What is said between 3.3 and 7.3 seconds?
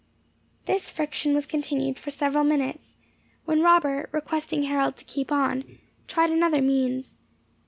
when Robert, requesting Harold to keep on, tried another means.